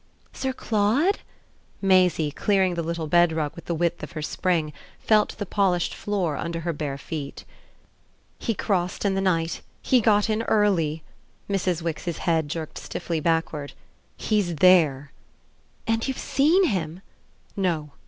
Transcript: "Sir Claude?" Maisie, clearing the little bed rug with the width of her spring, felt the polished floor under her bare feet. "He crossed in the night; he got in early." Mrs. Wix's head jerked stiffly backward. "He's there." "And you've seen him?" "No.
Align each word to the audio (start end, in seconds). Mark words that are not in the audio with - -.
"Sir 0.33 0.51
Claude?" 0.51 1.19
Maisie, 1.79 2.31
clearing 2.31 2.73
the 2.73 2.81
little 2.81 3.05
bed 3.05 3.31
rug 3.31 3.51
with 3.55 3.65
the 3.65 3.75
width 3.75 4.01
of 4.01 4.13
her 4.13 4.21
spring, 4.23 4.73
felt 4.97 5.37
the 5.37 5.45
polished 5.45 5.93
floor 5.93 6.37
under 6.37 6.61
her 6.61 6.73
bare 6.73 6.97
feet. 6.97 7.45
"He 8.39 8.55
crossed 8.55 9.05
in 9.05 9.13
the 9.13 9.21
night; 9.21 9.61
he 9.79 10.01
got 10.01 10.27
in 10.27 10.41
early." 10.47 11.03
Mrs. 11.47 11.83
Wix's 11.83 12.17
head 12.17 12.47
jerked 12.49 12.79
stiffly 12.79 13.19
backward. 13.19 13.73
"He's 14.17 14.55
there." 14.55 15.11
"And 15.85 16.07
you've 16.07 16.17
seen 16.17 16.65
him?" 16.69 17.01
"No. 17.55 17.91